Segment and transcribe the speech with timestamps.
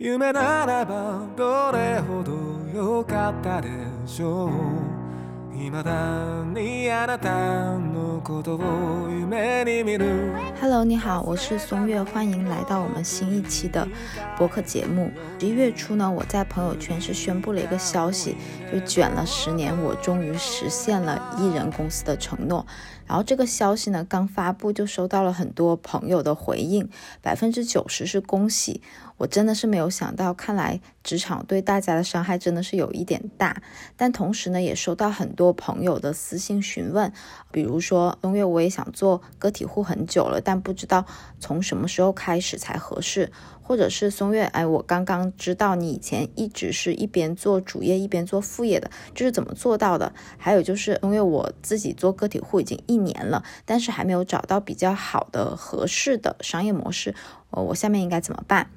[0.00, 2.32] 夢ならばどれほど
[2.74, 3.68] 良かったで
[4.06, 4.50] しょう
[5.56, 13.88] 未だにあなたのことを夢に見る Hello，你好，我是松月，欢迎来到我们新一期的
[14.36, 15.10] 播客节目。
[15.38, 18.36] 十一月初呢，我在朋友圈是宣布了一个消息，
[18.70, 22.66] 就卷了十年，我终于实现了艺人公司的承诺。
[23.06, 26.90] 然后这个消息呢，刚发布就收到了很多朋友的回应，
[27.22, 28.82] 百分之九十是恭喜。
[29.21, 33.61] 我真的是没有想到，看来职场对大家的伤害真的是有一点大。
[33.95, 37.13] 但同时呢，也收到很多朋友的私信询问，
[37.51, 41.05] 比如说东月，我也想做个体户很久了，但不知道
[41.39, 43.31] 从什么时候开始才合适。
[43.63, 50.11] 或者是松月，哎，我刚刚知道你以前一直是一边做主业一边做副业的，这是怎么做到的？
[50.37, 57.15] 还有就是松月，我自己做个体户已经一年了，但是还没有找到比较好的合适的商业模式，
[57.51, 58.69] 呃，我下面应该怎么办？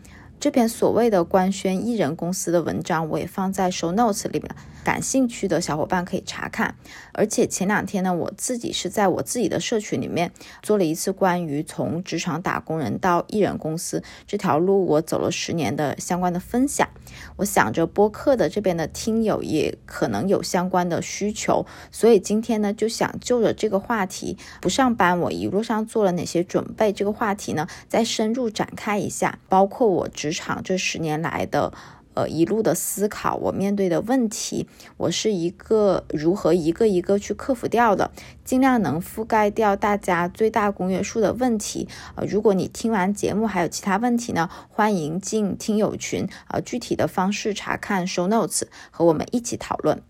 [0.44, 6.74] 这篇所谓的官宣艺人公司的文章，我也放在 show notes 里面了，感兴趣的小伙伴可以查看。
[7.14, 16.88] 而且前两天呢，我自己是在我自己的社群里面做了一次关于从职场打工人到艺人公司这条路我走了十年的相关的分享。
[17.36, 31.72] 我想着播客的这边的听友也可能有相关的需求，所以今天呢就想就着这个话题，不上班我一路上做了哪些准备，这个话题呢再深入展开一下，包括我职场这十年来的。
[32.14, 38.10] 呃，一路的思考，我面对的问题，我是一个如何一个一个去克服掉的，
[38.44, 41.88] 尽量能覆盖掉大家最大公约数的问题。
[42.14, 50.00] 呃，如果你听完节目还有其他问题呢，欢迎进听友群，呃，具体的方式查看 show notes 和我们一起讨论。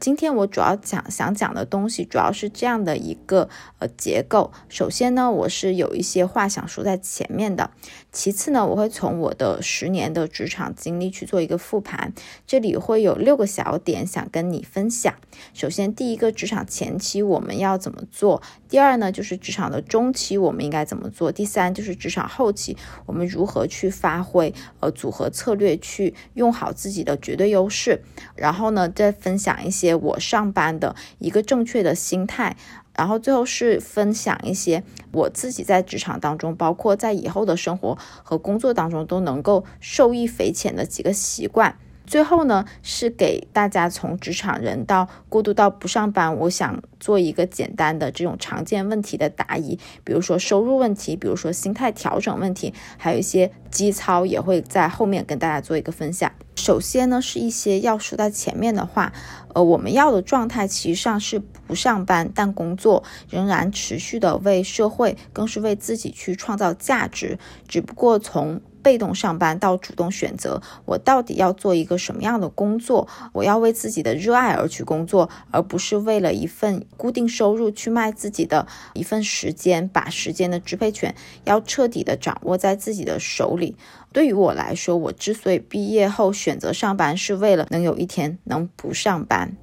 [0.00, 4.52] 今天我主要讲想讲的东西，主要是这样的一个呃结构。
[4.68, 7.70] 首先呢，我是有一些话想说在前面的。
[8.14, 12.12] 其次呢，我会从我的十年的职场经历去做一个复盘。
[12.46, 15.12] 这里会有六个小点想跟你分享。
[15.52, 18.40] 首先，第一个职场前期我们要怎么做？
[18.68, 21.32] 第二呢，就是职场的中期我们应该怎么做？
[21.32, 22.76] 第三就是职场后期
[23.06, 28.00] 我们如何去发挥呃组合策略，去用好自己的绝对优势。
[28.36, 29.92] 然后呢，再分享一些。
[30.04, 32.56] 我上班的一个正确的心态，
[32.96, 34.82] 然后最后是分享一些
[35.12, 41.76] 我自己在职场当中，包括在以后的生活和工作当中都能够受益匪浅的几个习惯。
[42.06, 56.30] 最后呢，是给大家从职场人到过渡到不上班，我想做一个简单的这种常见问题的答疑，比如说收入问题，比如说心态调整问题，还有一些基操也会在后面跟大家做一个分享。
[56.56, 59.12] 首先呢，是一些要说在前面的话，
[59.54, 68.60] 呃，我们要的状态其实上是不上班，但工作仍然持续的为社会，更是为自己去创造价值，只不过从。
[68.84, 73.08] 被动上班到主动选择，我到底要做一个什么样的工作？
[73.32, 79.88] 我要为自己的热爱而去工作，而不是为了一份固定收入去卖自己的一份时间。
[79.94, 81.14] 把时间的支配权
[81.44, 83.76] 要彻底的掌握在自己的手里。
[84.12, 89.56] 对于我来说，我之所以毕业后选择上班，是为了能有一天能不上班。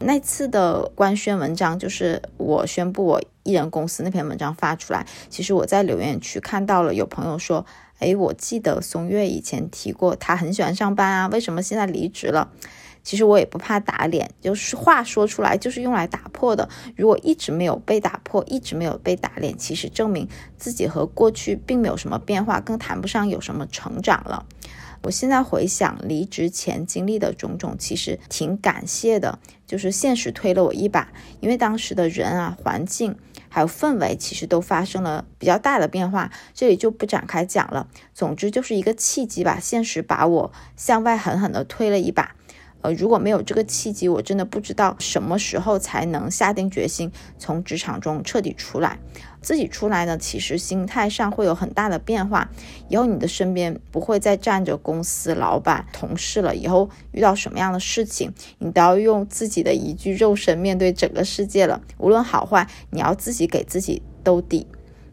[0.00, 7.64] 那次的官宣文章就是我宣布我艺人公司那篇文章发出来，其实我在留言区看到了有朋友说。
[7.98, 12.50] 哎，我记得松月以前提过，他很喜欢上班啊，为什么现在离职了？
[13.02, 16.68] 其实我也不怕打脸，就是话说出来就是用来打破的。
[16.96, 24.46] 如果一直没有被打破，一直没有被打脸，其实证明自己和过去并没有什么变化，更谈不上有什么成长了。
[25.02, 33.14] 我现在回想离职前经历的种种，其实挺感谢的，就是现实推了我一把，因为当时的人啊、环境
[33.54, 37.86] 还有氛围，其实都发生了比较大的变化，这里就不展开讲了。
[38.12, 42.34] 总之就是一个契机吧，现实把我向外狠狠地推了一把。
[42.80, 48.98] 呃，如果没有这个契机，我真的不知道什么时候才能下定决心从职场中彻底出来。
[49.44, 52.50] 自己出来呢，其实心态上会有很大的变化。
[52.88, 56.56] 以后你的身边不会再站着公司老板、同事了。
[56.56, 61.82] 以后遇到什么样的事情，你都要用自己的一具肉身面对整个世界了。
[61.98, 64.66] 无论好坏，你要自己给自己兜底。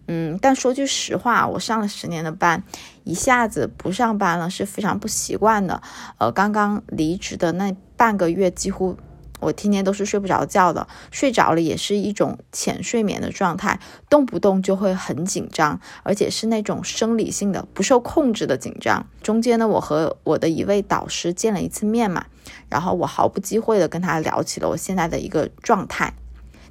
[0.08, 2.64] 嗯，但说句实话，我上了十年的班，
[3.04, 5.82] 一下子不上班了是非常不习惯的。
[6.18, 8.98] 呃，刚刚离职的那半个月，几乎
[9.42, 13.80] 我天天都是睡不着觉的，睡着了也是一种浅睡眠的状态，
[14.10, 19.06] 动不动就会很紧张，而且是那种生理性的、不受控制的紧张。
[19.22, 22.28] 中间呢，我和我的一位导师见了一次面嘛，
[22.70, 26.14] 然后我毫不忌讳的跟他聊起了我现在的一个状态，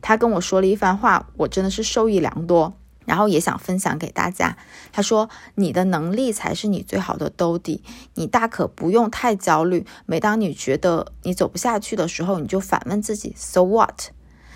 [0.00, 2.72] 他跟我说了一番话，我真的是受益良多。
[3.10, 4.56] 然后也想分享给大家。
[4.92, 7.82] 他说：“你的能力才是你最好的兜底，
[8.14, 9.84] 你大可不用太焦虑。
[10.06, 14.12] 每当你觉得你走不下去的时候，你就反问自己：So what？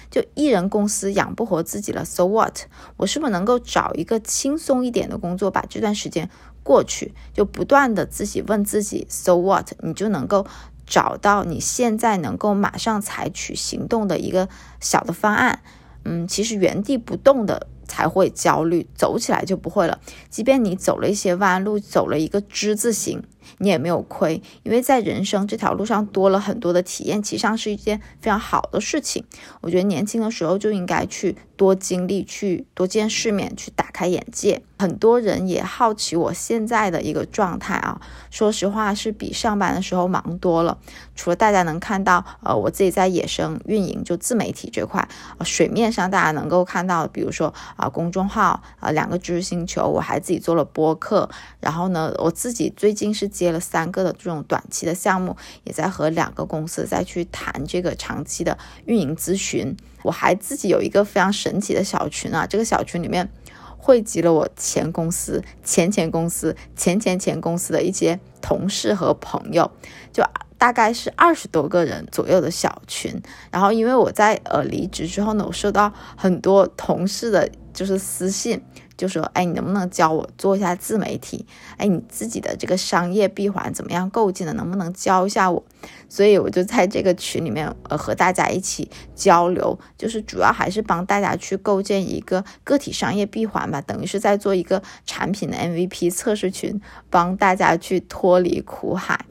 [0.09, 2.61] 就艺人公司养不活自己了，So what？
[2.97, 6.31] 我是不是能够找一个轻松一点的工作，把这段时间
[6.62, 7.12] 过去？
[7.33, 9.73] 就不断的自己问自己：So what？
[9.81, 10.47] 你就能够
[10.87, 14.49] 找到你现在能够马上采取行动的一个
[14.79, 15.59] 小的方案。
[16.05, 20.01] 嗯，其实原地不动的。”才会焦虑，走起来就不会了。
[20.31, 23.23] 即便你走了一些弯路，走了一个之字形。
[23.58, 29.25] 你也没有亏，因为在人生这条路上多了很多的体验，其实上是一件非常好的事情。
[29.61, 34.62] 我觉得年轻的时候就应该去多经历，去多见世面，去打开眼界。
[34.76, 38.00] 很多人也好奇我现在的一个状态啊，
[38.31, 40.79] 说实话是比上班的时候忙多了。
[41.14, 45.08] 除了大家能看到，呃，我自己在野生运营，就自媒体这块，
[45.38, 51.31] 呃，水面上大家能够看到，比如说啊，公众号啊，两个知识星球，我还自己做了播客，
[51.61, 53.31] 然后呢，我自己最近是。
[53.35, 59.77] 接了三个的这种短期的项目，也在和两个公司再去谈这个长期的运营咨询。
[60.05, 63.29] 我还自己有一个非常神奇的小群啊，这个小群里面
[63.77, 69.71] 汇集了我前公司、前前公司、前前前公司的一些同事和朋友，
[70.13, 70.23] 就
[70.57, 73.21] 大概是二十多个人左右的小群。
[73.51, 78.63] 然后因为我在呃离职之后呢，我收到很多同事的就是私信。
[78.96, 81.46] 就说，哎，你能不能教我做一下自媒体？
[81.76, 84.52] 哎，你自己的这个商业闭环怎么样构建的？
[84.55, 85.64] 能不能教一下我？
[86.08, 96.81] 所以我就在这个群里面，呃，和大家一起交流，就是主要还是帮大家去构建一个个体商业闭环吧，等于是在做一个产品的 MVP 测试群，
[97.11, 99.26] 帮大家去脱离苦海。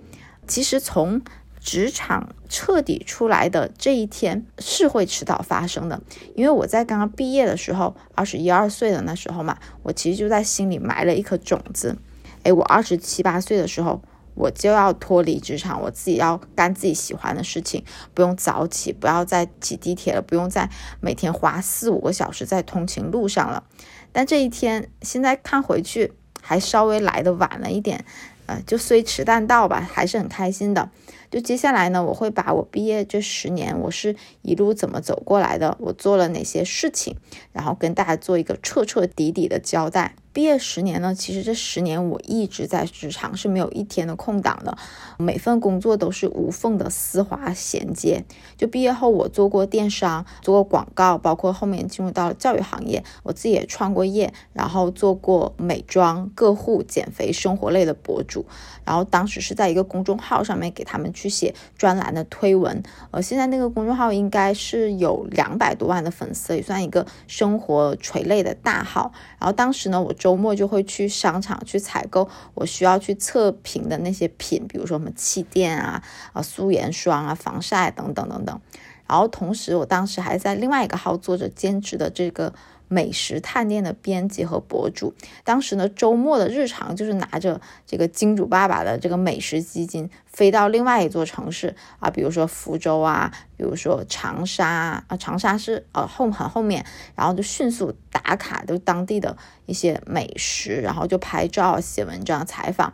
[0.46, 1.22] 其实从
[1.64, 6.02] 职场彻底出来的这一天是会迟早发生的，
[6.36, 11.98] 因为我在刚刚毕业的时候，二十一二岁的那时候嘛，我其实就在心里埋了一颗种子。
[12.44, 14.02] 哎，我二十七八岁的时候，
[14.36, 20.70] 我就要脱离职场，我自己要干自己喜欢的事情，不用早起，不要再挤地铁了，不用再
[21.00, 23.64] 每天花四五个小时在通勤路上了。
[24.12, 26.12] 但这一天现在看回去，
[26.42, 28.04] 还稍微来的晚了一点，
[28.48, 30.90] 呃，就虽迟但到吧，还是很开心的。
[31.34, 37.16] 就接下来呢，我会把我毕业这十年，我是一路怎么走过来的，我做了哪些事情，
[37.52, 40.14] 然后跟大家做一个彻彻底底的交代。
[40.34, 44.76] 毕业十年呢，其实这十年我一直在职场，是没有一天的空档的，
[45.18, 48.26] 每份工作都是无缝的丝滑衔接。
[48.58, 58.44] 就毕业后，我做过电商，做过广告，包括后面进入到了教育行业，我自己也创过业，然后做过美妆、个护、减肥、生活类的博主，
[58.84, 62.82] 然后当时是在一个公众号上面给他们去写专栏的推文，
[63.12, 69.12] 呃，现在那个公众号应该是有两百多万的粉丝，也算一个生活垂类的大号。
[69.44, 70.12] 然后当时呢，我。
[70.24, 76.02] 周末就会去商场去采购我需要去测评的那些品，比如说什么气垫啊、
[76.32, 78.62] 啊素颜霜啊、防晒等等等等。
[79.06, 82.54] 然后同时，我当时还在另外一个号做着兼职的这个。
[82.94, 96.86] 美食探店的编辑和博主，当时呢，周末的日常就是拿着这个金主爸爸的这个美食基金，飞到另外一座城市啊，比如说福州啊，比如说长沙啊，长沙是呃后很后面，
[97.16, 99.36] 然后就迅速打卡就当地的
[99.66, 102.94] 一些美食，然后就拍照、写文章、采访。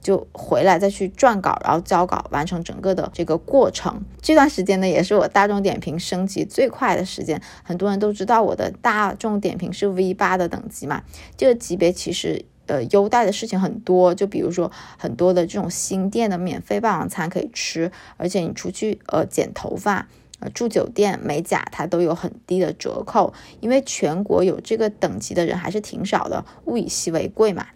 [0.00, 4.02] 就回来再去撰稿，然后交稿，完成整个的这个过程。
[4.22, 7.40] 这段时间呢，也是我大众点评升级最快的时间。
[7.62, 11.02] 很多人都知道我的大众点评是 V 八的等级嘛，
[11.36, 14.14] 这个级别其实呃优待的事情很多。
[14.14, 20.08] 就比如说很多的这种新店的免费霸王餐可以吃，而且你出去呃剪头发、
[20.38, 23.34] 呃住酒店、美甲，它都有很低的折扣。
[23.60, 27.66] 因为全国有这个等级的人还是挺少的，物以稀为贵嘛。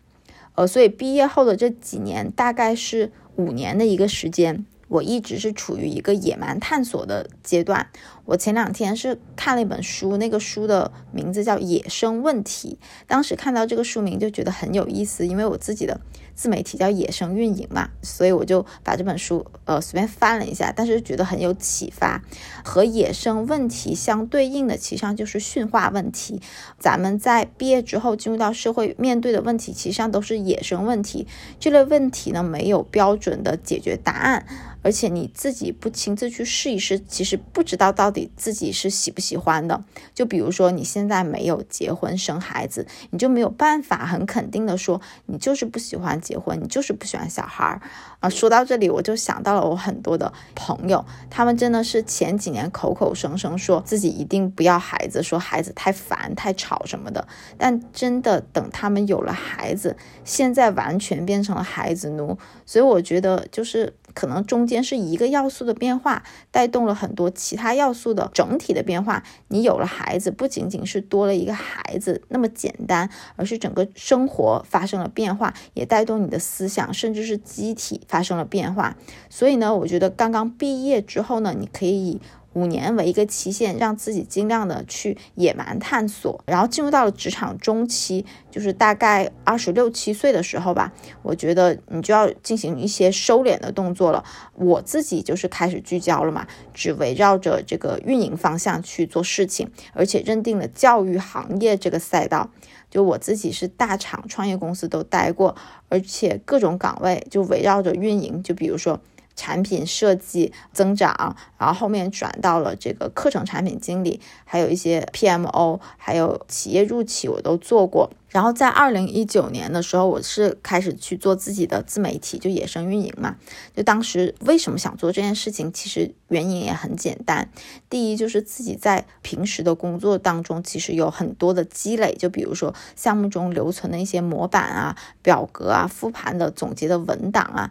[0.55, 7.89] 呃，所以毕业后的这几年，大概是五年的一个时间，我一直是处于一个野蛮探索的阶段。
[8.25, 12.79] 我前两天是看了一本书，那个书的名字叫《野生问题》。
[13.07, 16.01] 当时看到这个书名就觉得很有意思，因为我自己的
[16.35, 22.23] 自媒体叫野生运营嘛，所以我就把这本书呃随便翻了一下，但是觉得很有启发。
[22.65, 26.41] 和野生问题相对应的，其实上就是驯化问题。
[26.79, 31.27] 咱们在毕业之后进入到社会面对的问题，其实上都是野生问题。
[31.61, 34.47] 这类问题呢，没有标准的解决答案。
[34.83, 39.83] 而且你自己不亲自去试一试，其实不知道到底自己是喜不喜欢的。
[40.13, 47.81] 就比如说你现在没有结婚生孩子，你就没有办法很肯定的说你就是不喜欢结婚，你就是不喜欢小孩儿
[48.19, 48.29] 啊。
[48.29, 57.29] 说到这里，我就想到了我很多的朋友，他们真的是前几年口口声声说自己一定不要孩子，说孩子太烦太吵什么的，
[57.59, 62.37] 但真的等他们有了孩子，现在完全变成了孩子奴。
[62.67, 63.95] 所以我觉得就是。
[64.15, 69.23] 可能中间是一个要素的变化，带动了很多其他要素的整体的变化。
[69.49, 78.97] 你有了孩子，不仅仅是多了一个孩子那么简单，而是整个生活发生了变化，也带动你的思想，甚至是机体发生了变化。
[79.29, 82.21] 所以呢，我觉得刚刚毕业之后呢，你可以。
[82.55, 90.93] 五年为一个期限，让自己尽量的去野蛮探索，然后进入到了职场中期，就是大概二十六七岁的时候吧，
[91.23, 94.25] 我觉得你就要进行一些收敛的动作了。
[94.55, 102.51] 我自己就是开始聚焦了嘛，只围绕着这个运营方向去做事情，而且认定了教育行业这个赛道。
[102.91, 105.57] 就我自己是大厂创业公司都待过，
[105.89, 109.01] 而且各种岗位就围绕着运营，就比如说。
[109.37, 118.11] 产品设计增长，然后后面转到了这个课程产品经理，还有一些 PMO，还有企业入企我都做过。
[118.29, 123.37] 然后在二零一九年的时候，我是开始去做自己的自媒体，就野生运营嘛。
[123.77, 127.49] 就当时为什么想做这件事情，其实原因也很简单。
[127.89, 137.71] 第一就是自己在平时的工作当中，其实有很多的积累，就比如说项目中留存的一些模板啊、表格啊、复盘的总结的文档啊。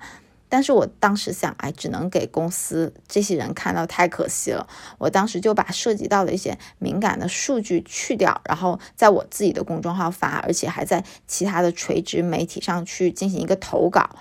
[0.54, 4.68] 但是我当时想，哎，只能给公司这些人看到，太可惜了。
[5.00, 14.12] 我当时就把涉及到的一些敏感的数据去掉，然后在我自己的公众号发，而且还在其他的垂直媒体上去进行一个投稿。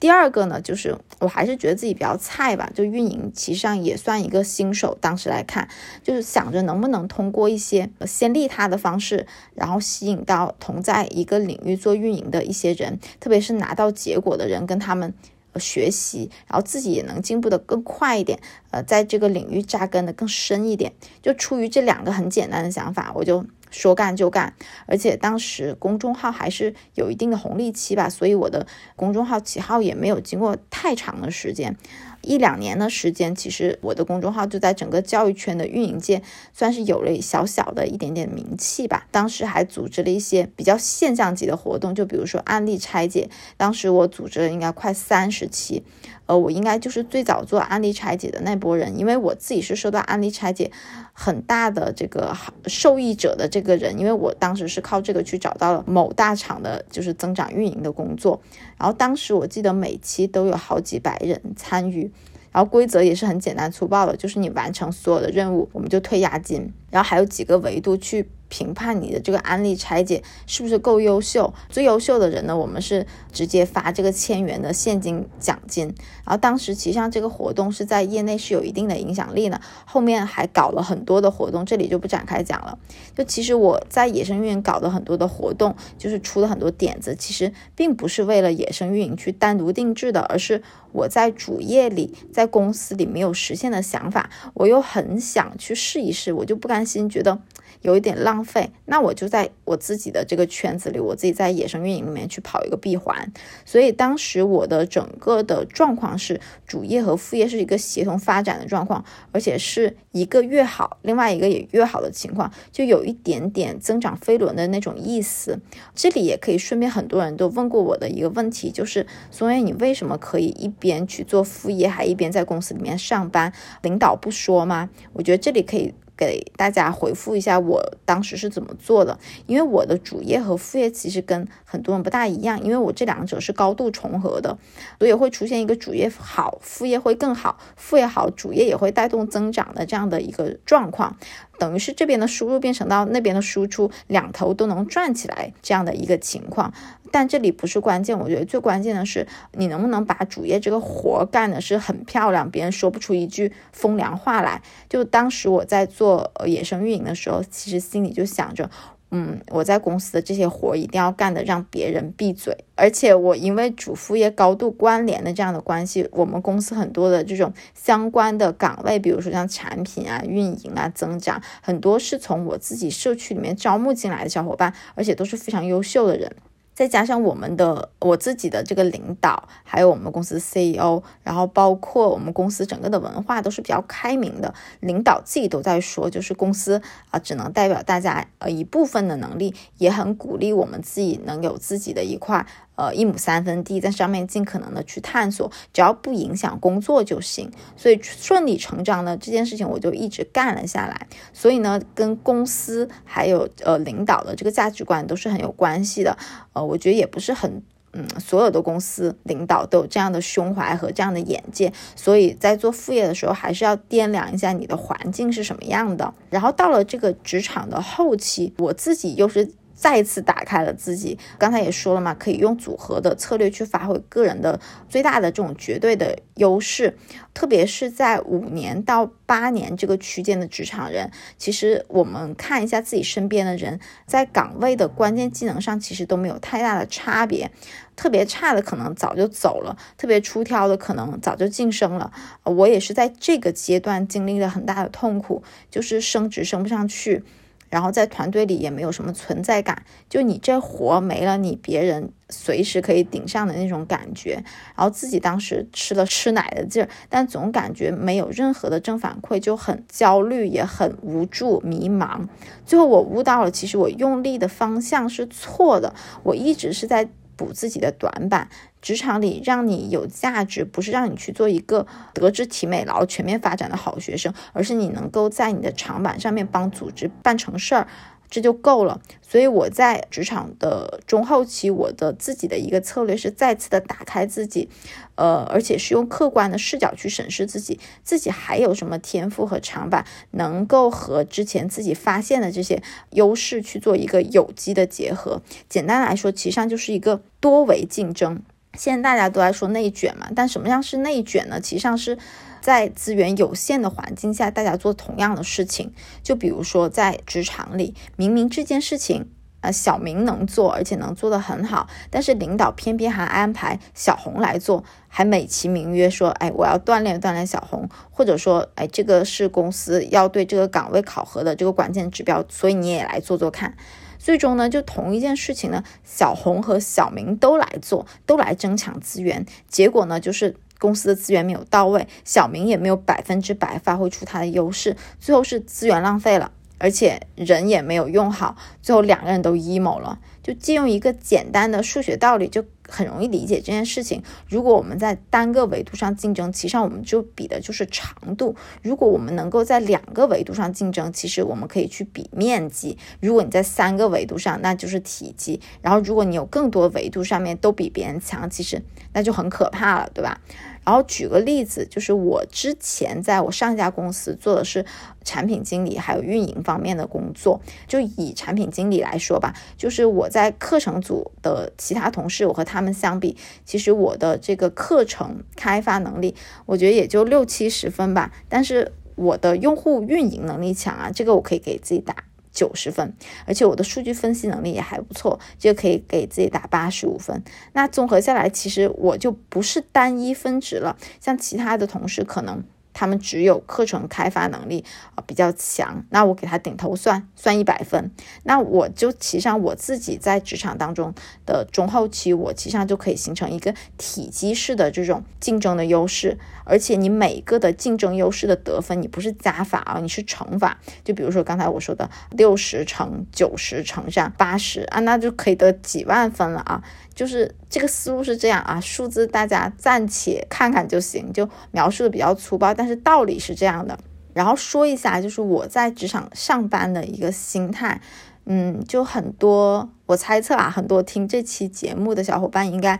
[0.00, 4.96] 第二个呢，就是我还是觉得自己比较菜吧，就运营其实上也算一个新手。
[4.98, 5.68] 当时来看，
[6.02, 15.12] 就是想着能不能通过一些先利他的方式，然后吸引到同在一个领域做运营的一些人，特别是拿到结果的人，跟他们。
[15.60, 18.38] 学习，然后自己也能进步的更快一点，
[18.70, 20.92] 呃，在这个领域扎根的更深一点。
[21.20, 24.54] 就出于这两个很简单的想法，我就说干就干。
[24.86, 31.76] 而且当时公众号还是有一定的红利期吧，所以我的公众号起号也没有经过太长的时间。
[32.24, 39.08] 一两年的时间，其实我的公众号就在整个教育圈的运营界算是有了小小的一点点名气吧。
[39.10, 45.82] 当时还组织了一些比较现象级的活动，就比如说案例拆解，当时我组织了应该快三十期。
[46.26, 50.70] 呃，我应该就是最早做案例拆解的那波人，因为我自己是受到案例拆解
[51.12, 52.36] 很大的这个
[52.68, 58.40] 受益者的这个人，因为我当时是靠这个去找到了某大厂的就是增长运营的工作，
[58.76, 62.10] 然后当时我记得每期都有好几百人参与，
[62.50, 68.28] 然后规则也是很简单粗暴的，就是你完成所有的任务，我们就退押金，然后还有几个维度去。
[68.52, 75.86] 评判你的这个案例拆解是不是够优秀，最优秀的人呢，我们是直接发这个千元的现金奖金。
[75.86, 82.78] 然后当时其实像这个活动是在业内是有一定的影响力的，后面还搞了很多的活动，这里就不展开讲了。
[83.16, 97.40] 就其实我在野生运营搞的很多的活动，就是出了很多点子，其实并不是为了野生运营去单独定制的，而是我在主业里，在公司里没有实现的想法，我又很想去试一试，我就不甘心，觉得。
[97.82, 103.32] 有一点浪费，那我就在我自己的这个圈子里，我自己在野生运营里面去跑一个闭环。
[103.64, 115.58] 所以当时我的整个的状况是主业和副业是一个协同发展的状况，而且是一个越好，另外一个也越好的情况，就有一点点增长飞轮的那种意思。
[115.94, 123.52] 这里也可以顺便，很多人都问过我的一个问题，就是松原，你为什么可以一边去做副业，还一边在公司里面上班？
[123.82, 124.88] 领导不说吗？
[125.12, 125.92] 我觉得这里可以。
[126.16, 134.56] 给大家回复一下我当时是怎么做的，因为我的主业和副业其实跟很多人不大一样，因为我这两者是高度重合的，
[134.98, 141.16] 所以会出现一个主业好，副业会更好，副业好，主业也会带动增长的这样的一个状况。
[141.62, 146.74] 等于是这边的输入变成到那边的输出，两头都能转起来这样的一个情况。
[147.12, 154.60] 但这里不是关键，我觉得最关键的是你能不能把主业这个活干的是很漂亮，别人说不出一句风凉话来。
[154.88, 158.68] 就当时我在做野生运营的时候，其实心里就想着。
[159.14, 176.34] 嗯，我在公司的这些活一定要干的让别人闭嘴，而且我因为主副业高度关联的这样的关系，我们公司很多的这种相关的岗位，比如说像产品啊、运营啊、增长，很多是从我自己社区里面招募进来的小伙伴，而且都是非常优秀的人。
[176.74, 184.52] 再加上我们的我自己的这个领导，还有我们公司 CEO，然后包括我们公司整个的文化都是比较开明的。
[184.80, 197.50] 领导自己都在说，就是公司啊，只能代表大家呃一部分的能力，也很鼓励我们自己能有自己的一块呃一亩三分地，在上面尽可能的去探索，只要不影响工作就行。
[197.76, 201.06] 所以顺理成章的这件事情我就一直干了下来。
[201.32, 206.16] 所以呢，跟公司还有呃领导的这个价值观都是很有关系的。
[206.52, 207.62] 呃，我觉得也不是很。
[207.94, 216.14] 嗯，所有的公司领导都有这样的胸怀和这样的眼界，所以在做副业的时候，还是要掂量一下你的环境是什么样的。
[216.30, 219.52] 然后到了这个职场的后期，我自己又是。
[219.82, 226.96] 再一次打开了自己，刚才也说了嘛，可以用组合的策略去发挥个人的最大的这种绝对的优势，
[227.34, 237.50] 特别是在五年到八年这个区间的职场人，其实我们看一下自己身边的人，在岗位的关键技能上其实都没有太大的差别，
[237.96, 242.12] 特别差的可能早就走了，特别出挑的可能早就晋升了。
[242.44, 247.24] 我也是在这个阶段经历了很大的痛苦，就是升职升不上去。
[247.72, 254.34] 然后在团队里也没有什么存在感，就你这活没了，你别人随时可以顶上的那种感觉。
[254.76, 262.20] 然后自己当时吃了吃奶的劲儿，但总感觉没有任何的正反馈，就很焦虑，也很无助、迷茫。
[262.66, 267.08] 最后我悟到了，其实我用力的方向是错的，我一直是在
[267.42, 268.48] 补自己的短板。
[268.80, 277.86] 职场里让你有价值，不是让你去做一个德智体美劳全面发展的好学生，而是你能够在你的长板上面帮组织办成事儿，
[278.32, 278.98] 这就够了。
[279.20, 284.68] 所以我在职场的中后期，我的自己的一个策略是再次的打开自己，
[285.14, 295.42] 呃，而且是用客观的视角去审视自己，自己还有什么天赋和长板，能够和之前自己发现的这些优势去做一个有机的结合。
[295.68, 298.42] 简单来说，其实上就是一个多维竞争。
[298.78, 301.60] 现在大家都在说内卷嘛，但什么样是内卷呢？
[301.60, 302.16] 其实上是
[302.60, 305.92] 在资源有限的环境下，大家做同样的事情。
[306.22, 309.28] 就比如说在职场里，明明这件事情，
[309.60, 323.76] 呃，小明能做，而且能做得很好，但是领导偏偏还安排小红来做，还美其名曰说，哎，我要锻炼锻炼小红，或者说，哎，这个是公司要对这个岗位考核的这个关键指标，所以你也来做做看。
[324.22, 340.20] 最终呢，就同一件事情呢，小红和小明都来做，都来争抢资源，结果呢，就是公司的资源没有到位，小明也没有百分之百发挥出他的优势，最后是资源浪费了，而且人也没有用好，最后两个人都 emo 了。
[340.40, 344.22] 就借用一个简单的数学道理，就很容易理解这件事情。
[344.48, 358.82] 如果我们在单个维度上竞争，其实上我们就比的就是长度；如果我们能够在两个维度上竞争，其实我们可以去比面积；如果你在三个维度上，那就是体积；然后如果你有更多维度上面都比别人强，其实
[359.14, 360.38] 那就很可怕了，对吧？
[360.84, 364.84] 然后举个例子，就是我之前在我上一家公司做的是
[365.22, 367.60] 产品经理，还有运营方面的工作。
[367.86, 376.34] 就以产品经理来说吧，就是我在课程组的其他同事，我和他们相比，其实我的这个课程开发能力，
[376.66, 378.32] 我觉得也就六七十分吧。
[378.48, 382.16] 但是我的用户运营能力强啊，这个我可以给自己打。
[382.52, 383.12] 九十分，
[383.46, 387.42] 而且我的数据分析能力也还不错，就可以给自己打八十五分。
[387.72, 392.62] 那综合下来，其实我就不是单一分值了，像其他的同事可能。
[392.92, 398.10] 他们只有课程开发能力啊比较强，那我给他顶头算算一百分，
[398.44, 401.14] 那我就其实上我自己在职场当中
[401.46, 416.82] 的中后期，我其实上就可以形成一个体积式的这种竞争的优势，而且你每个的竞争优势的得分，你不是加法啊，你是乘法，就比如说刚才我说的六十乘九十乘上八十啊，那就可以得几万分了啊。
[417.14, 423.98] 就是这个思路是这样啊，数字大家暂且看看就行，就描述的比较粗暴，但是道理是这样的。
[424.34, 428.00] 然后说一下，就是我在职场上班的一个心态，
[428.46, 432.98] 嗯，就很多，我猜测啊，很多听这期节目的小伙伴应该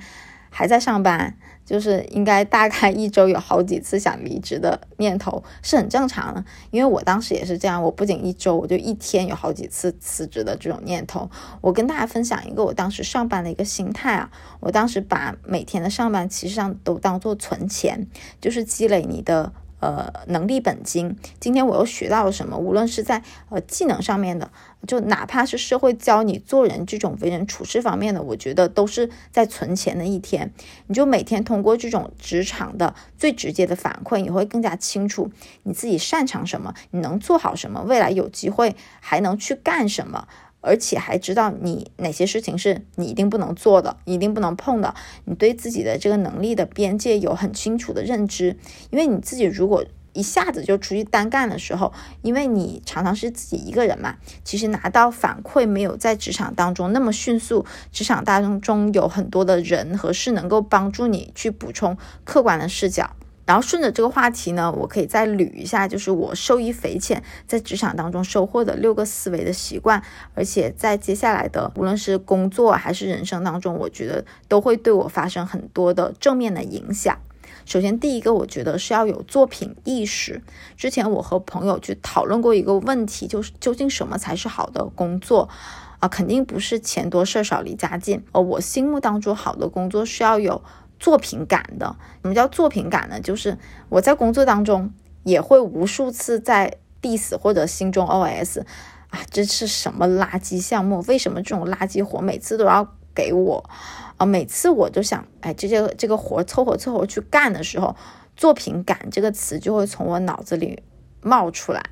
[0.50, 1.36] 还在上班。
[1.72, 11.30] 就是应该大概一周有好几次想离职的念头是很正常的，因为我当时也是这样，我不仅一周，我就一天有好几次辞职的这种念头。
[11.62, 14.30] 我跟大家分享一个我当时上班的一个心态啊，
[14.60, 18.06] 我当时把每天的上班其实上都当做存钱，
[18.38, 19.50] 就是积累你的。
[19.82, 21.16] 呃，能力本金。
[21.40, 22.56] 今天我又学到了什么？
[22.56, 24.48] 无论是在呃技能上面的，
[24.86, 30.52] 就哪怕是社会教你做人这种为人处事方面的，我觉得都是在存钱的一天。
[30.86, 35.32] 你就每天通过这种职场的最直接的反馈，你会更加清楚
[35.64, 40.28] 你自己擅长什么，你能做好什么，未来有机会还能去干什么。
[40.62, 44.94] 而且还知道你哪些事情是你一定不能做的，一定不能碰的。
[45.26, 48.56] 你对自己的这个能力的边界有很清楚的认知，
[48.88, 57.64] 因为你自己如果一下子就出去单干的时候，因为你常常是自己一个人嘛，其实拿到反馈没有在职场当中那么迅速。
[57.90, 63.16] 职场当中有很多的人和事能够帮助你去补充客观的视角。
[63.44, 70.02] 然后顺着这个话题呢，我可以再捋一下，就是我受益匪浅，在职场当中收获的六个思维的习惯，
[70.34, 77.18] 而且在接下来的无论是工作还是人生当中，我觉得都会对我发生很多的正面的影响。
[77.64, 80.42] 首先，第一个，我觉得是要有作品意识。
[80.76, 85.48] 之前我和朋友去讨论过一个问题，就是究竟什么才是好的工作？
[86.00, 88.24] 啊，肯定不是钱多事少离家近。
[88.32, 90.60] 呃，我心目当中好的工作是要有
[91.02, 91.96] 作品感的。
[92.22, 93.20] 什么叫作品感呢？
[93.20, 94.92] 就是我在工作当中
[95.24, 98.60] 也会无数次在 diss 或者心中 OS
[99.10, 101.04] 啊，这是什么垃圾项目？
[101.08, 103.68] 为什么这种垃圾活每次都要给我？
[104.16, 107.96] 啊，每次我都想，哎，这这这个活凑合凑合去干的时候，
[108.36, 110.80] 作品感这个词就会从我脑子里
[111.20, 111.82] 冒出来。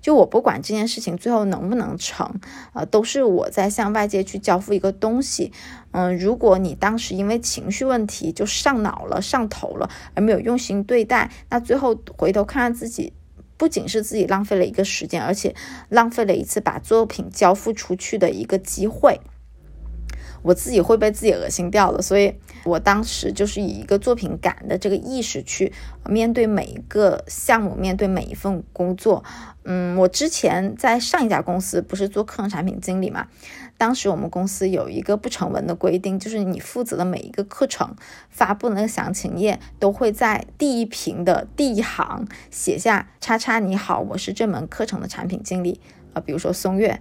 [0.00, 2.40] 就我不管这件事情最后能不能成，
[2.72, 5.52] 呃，都是我在向外界去交付一个东西。
[5.92, 13.12] 嗯，如果你当时因为情绪问题就上脑了、上头了，而没有用心对待，那最后回头看看自己，
[13.56, 15.54] 不仅是自己浪费了一个时间，而且
[15.88, 19.20] 浪费了一次把作品交付出去的一个机会。
[20.44, 25.72] 我自己会被自己恶心掉的，所以我当时就是以一个作品感的这个意识去
[26.06, 29.24] 面对每一个项目，面对每一份工作。
[29.64, 33.26] 嗯，我之前在上一家公司不是做课程产品经理嘛，
[33.78, 37.96] 当时我们公司有一个不成文的规定，就是你负责的每一个课程
[38.28, 45.80] 发布的那个详情页，都会在第一屏的第一行写下“叉叉你好，我是这门课程的产品经理”。
[46.12, 47.00] 啊，比如说松月。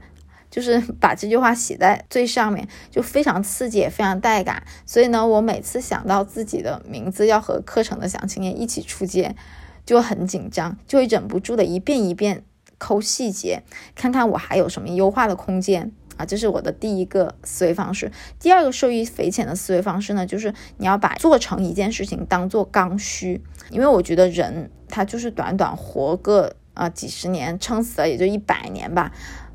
[0.54, 4.62] 就是 把这句话写在最上面，就非常刺激，也非常带感。
[4.86, 9.36] 所以呢，我每次想到自己的名字要和课程的详情页一起出街，
[9.84, 12.44] 就很紧张，就会忍不住的一遍一遍
[12.78, 13.64] 抠细节，
[13.96, 16.24] 看看我还有什么优化的空间啊。
[16.24, 18.12] 这是我的第一个思维方式。
[18.40, 29.12] 第二个受益匪浅的思维方式呢，就是你要把做成一件事情当做刚需，因为我觉得人他就是短短活个啊几十年，撑死了也就一百年吧。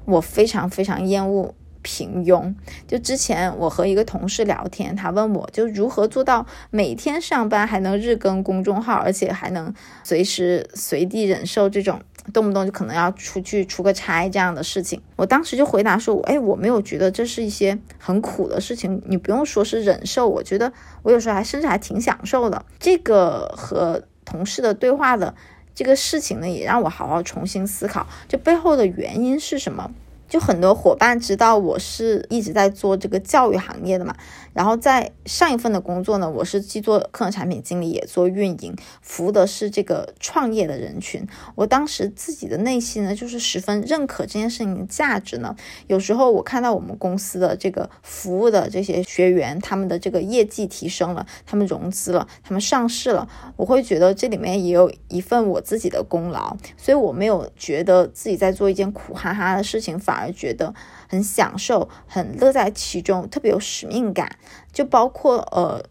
[0.09, 2.55] 我非常非常厌恶平庸。
[2.87, 12.01] 就之前我和一个同事聊天，他问我就如何做到每天上班还能日更公众号，而且还能随时随地忍受这种
[12.33, 15.01] 动不动就可能要出去出个差这样的事情。
[15.17, 25.35] 我当时就回答说：“哎，我没有觉得这是一些很苦的事情，你不用说是忍受，我觉得我有时候还甚至还挺享受的。”这个和同事的对话的。
[25.79, 29.89] 这个事情呢，也让我好好重新思考，这背后的原因是什么？
[30.29, 34.13] 就很多伙伴知道我是一直在做这个教育行业的嘛，
[34.59, 41.25] 然后在上一份的工作呢，我是既做课程产品经理，也做运营，服务的是这个创业的人群。
[41.55, 45.55] 我当时自己的内心呢，就是十分认可这件事情的价值呢。
[45.87, 60.19] 有时候我看到我们公司的这个服务的这些学员，他们的这个业绩提升了，他们融资了，他们上市了，我会觉得这里面也有一份我自己的功劳，所以我没有觉得自己在做一件苦哈哈的事情，反。
[60.19, 60.75] 而觉得
[61.09, 64.37] 很享受，很乐在其中，特别有使命感。
[64.73, 65.83] 就包括呃，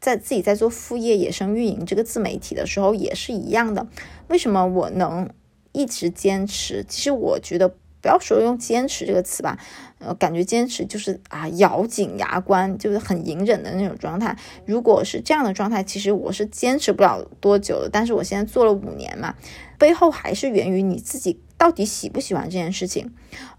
[0.00, 3.86] 在自己在做副业野生运营这个自媒体的时候也是一样的。
[4.28, 5.30] 为什么我能
[5.72, 6.84] 一直坚持？
[6.86, 9.58] 其实我觉得不要说用坚持这个词吧，
[9.98, 14.36] 呃，感觉坚持就是啊，咬紧牙关，就是很隐忍的那种状态。
[14.66, 17.88] 如果是这样的状态，其实我是坚持不了多久的。
[17.90, 19.34] 但是我现在做了五年嘛，
[19.78, 21.40] 背后还是源于你自己。
[21.64, 23.10] 到底喜不喜欢这件事情？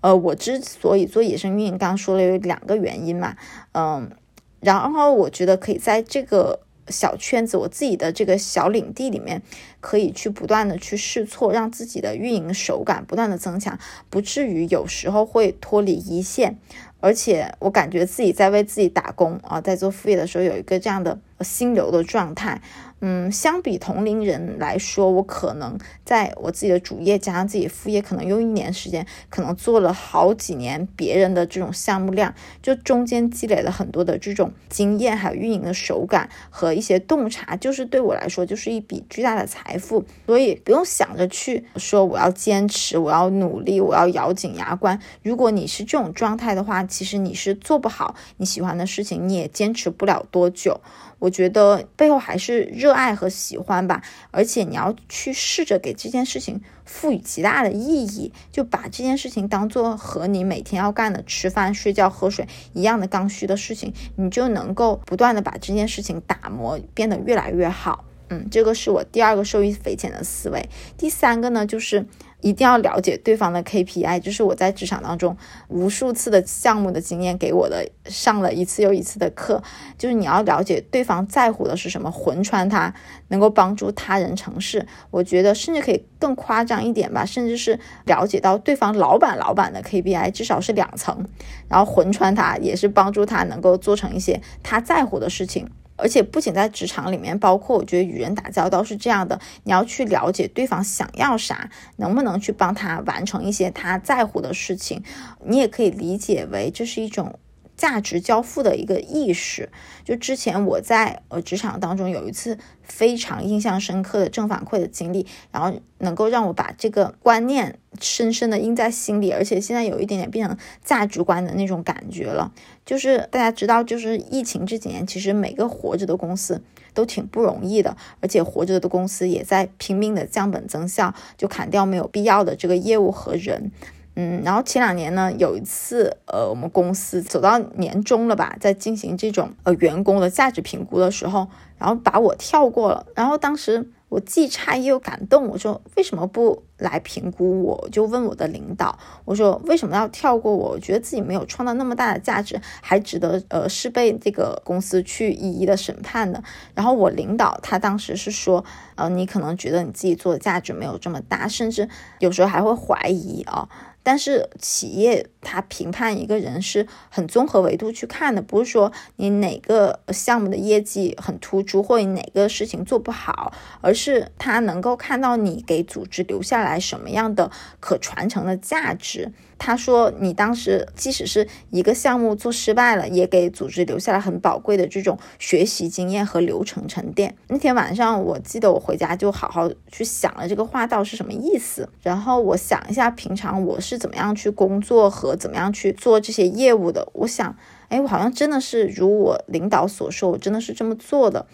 [0.02, 3.36] 呃，我之所以做野生运营，刚刚说了有两个原因嘛，
[3.72, 4.12] 嗯，
[4.60, 9.42] 然后我觉得可以在这个小圈子，我自己的这个小领地里面，
[9.82, 13.80] 可以去不断的去试错，让自己的运营手感不断的增强，
[14.12, 16.60] 不至于有时候会脱离一线。
[17.00, 22.62] 而且我感觉自己在为自己打工啊，在做副业的时候有一个这样的心流的状态。
[23.02, 40.04] 嗯，相比同龄人来说，我可能在我自己的主业加上自己副业，可能用一年时间，可能做了好几年别人的这种项目量，就中间积累了很多的这种经验，还有运营的手感和一些洞察，就是对我来说就是一笔巨大的财富。
[40.26, 45.00] 所以不用想着去说我要坚持，我要努力，我要咬紧牙关。
[45.22, 50.80] 如果你是这种状态的话，其实你是做不好你喜欢的事情，你也坚持不了多久。
[51.26, 68.06] 我觉得背后还是热爱和喜欢吧，而且你要去试着给这件事情赋予极大的意义，就把这件事情当做和你每天要干的吃饭、睡觉、喝水一样的刚需的事情，你就能够不断的把这件事情打磨，变得越来越好。
[68.30, 70.70] 嗯，这个是我第二个受益匪浅的思维。
[70.96, 72.06] 第三个呢，就是
[72.42, 75.36] 一定要了解对方的 KPI，就是我在职场当中
[75.68, 79.64] 无数次的项目的经验给我的上了一次又一次的课，
[79.98, 82.94] 就是你要了解对方在乎的是什么，魂穿他，
[83.30, 84.86] 能够帮助他人成事。
[85.10, 91.26] 我觉得甚至可以更夸张一点吧，甚至是了解到对方老板老板的 KPI，至少是两层，
[91.68, 95.68] 然后魂穿他，也是帮助他能够做成一些他在乎的事情。
[95.96, 105.04] 而且不仅在职场里面，包括我觉得与人打交道是这样的，你要去了解对方想要啥，能不能去帮他完成一些他在乎的事情，
[105.46, 107.40] 你也可以理解为这是一种。
[107.78, 109.70] 价值交付的一个意识，
[110.06, 122.54] 就之前我在呃职场当中有一次非常印象深刻的正反馈的经历，然后能够让我把这个观念深深的印在心里，而且现在有一点点变成价值观的那种感觉了。
[122.86, 126.62] 就是大家知道，就是疫情这几年，其实每个活着的公司
[126.94, 133.72] 都挺不容易的，而且活着的公司也在拼命的降本增效，就砍掉没有必要的这个业务和人。
[134.18, 143.06] 嗯，然后前两年呢，有一次，呃，我们公司走到年终了吧，在进行这种呃员工的价值评估的时候，然后把我跳过了。
[143.14, 147.90] 然后当时我既诧异又感动，我说为什么不来评估我？
[147.92, 150.70] 就问我的领导，我说为什么要跳过我？
[150.70, 156.42] 我觉得自己没有创造那么大的价值，还值得呃是被这个公司去一一的审判的。
[156.74, 158.64] 然后我领导他当时是说，
[158.96, 163.68] 呃，你可能觉得你自己做的价值没有这么大，甚至有时候还会怀疑啊。
[164.06, 179.34] 但是企业它评判一个人是很综合维度去看的，不是说你哪个项目的业绩很突出，或者哪个事情做不好，而是他能够看到你给组织留下来什么样的可传承的价值。
[179.58, 187.36] 他说，你当时即使是一个项目做失败了，也给组织留下了很宝贵的这种学习经验和流程沉淀。
[187.48, 191.90] 那天晚上，我记得我回家就好好去想了这个话到是什么意思。
[192.02, 197.08] 然后我想一下，平常我是怎么样去工作和怎么样去做这些业务的。
[197.14, 197.56] 我想，
[197.88, 201.48] 哎，我好像真的是如我领导所说，我真的是这么做的。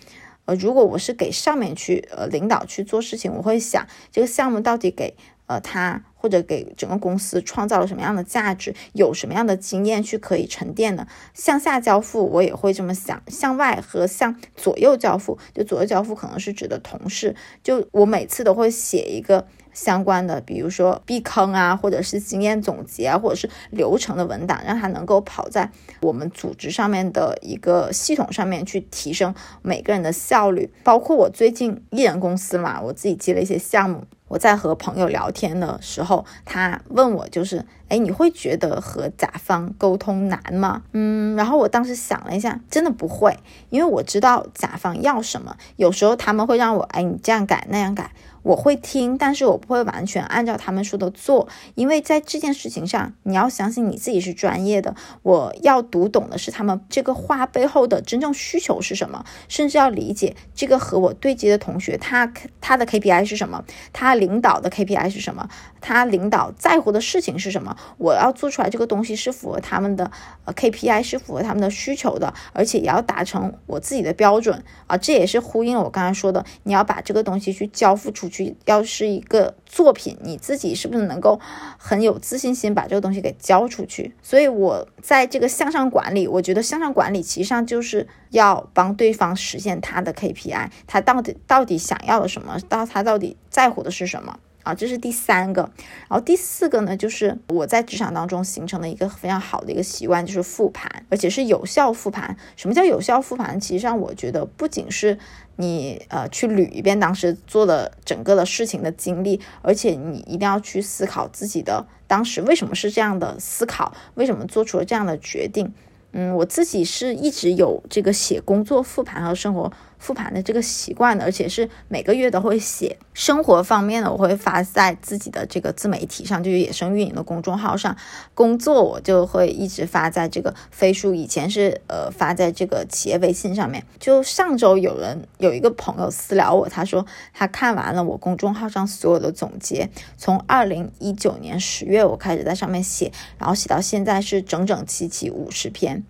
[0.45, 5.15] 呃，如果我是给上面去呃领导去做事情，我会想这个项目到底给。
[5.47, 11.07] 呃，他或者给整个公司创造了什么样的价值，有什么样的经验去可以沉淀的？
[11.33, 17.35] 向下交付，我也会这么想；向外和向左右交付，就左右交付可能是指的同事。
[17.63, 30.71] 就我每次都会写一个相关的，比如说避坑啊，或者是经验总结啊，或者是流程的文档，让它能够跑在我们组织上面的一个系统上面去提升每个人的效率。
[30.83, 34.03] 包括我最近艺人公司嘛，我自己接了一些项目。
[34.31, 40.83] 我在和朋友聊天的时候，他问我就是，哎，你会觉得和甲方沟通难吗？
[40.93, 43.37] 嗯，然后我当时想了一下，真的不会，
[43.69, 48.11] 因为我知道甲方要什么，有时候他们会让我，哎，你这样改那样改。
[48.43, 54.95] 我会听，但是我不会完全按照他们说的做，因为在这件事情上，你要相信你自己是专业的。
[55.21, 65.47] 我要读懂的是他们这个话背后的真正需求是什么，甚至要理解这个和我对接的同学他他的 KPI 是什么，他领导的 KPI 是什么，
[65.79, 67.77] 他领导在乎的事情是什么。
[67.99, 70.09] 我要做出来这个东西是符合他们的
[70.47, 74.97] KPI，是符合他们的需求的，而且也要达成我自己的标准啊。
[74.97, 78.30] 这也是呼应了我刚才说的，你要把这个东西去交付出。
[78.31, 81.39] 去要是一个作品，你自己是不是能够
[81.77, 84.15] 很有自信心把这个东西给交出去？
[84.23, 94.39] 所以我在这个向上管理，我觉得向上管理其实上就是要帮对方实现他的 KPI，他到底到底想要的什么，到他到底在乎的是什么。
[94.63, 95.61] 啊，这是第三个，
[96.09, 102.35] 然后第四个呢，就是我在职场当中形成的一个非常好的一个习惯，就是复盘，而且是有效复盘。
[102.55, 103.59] 什么叫有效复盘？
[103.59, 105.17] 其实上我觉得不仅是
[105.55, 115.73] 你呃去捋一遍当时做的整个的事情的经历，而且你一定要去思考自己的当时为什么是这样的思考，为什么做出了这样的决定。
[116.13, 119.71] 嗯，我自己是一直有这个写工作复盘和生活。
[120.01, 122.97] 复盘的这个习惯的，而且是每个月都会写。
[123.13, 127.95] 生活方面呢，我会发在自己的这个自媒体上，就是野生运营的公众号上。
[128.33, 133.85] 工作我就会一直发在这个飞书，以前是呃发在这个企业微信上面。
[133.99, 146.03] 就上周有人有一个朋友私聊我，他说他看完了我公众号上所有的总结，从二零一九年十月我开始在上面写，然后写到现在是整整齐齐五十篇。